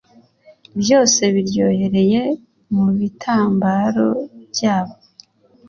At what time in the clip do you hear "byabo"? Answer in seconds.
4.51-4.95